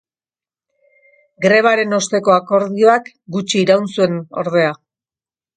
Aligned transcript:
Grebaren 1.45 1.93
osteko 1.99 2.35
akordioak 2.37 3.13
gutxi 3.37 3.63
iraun 3.67 3.89
zuen, 3.93 4.21
ordea. 4.45 4.77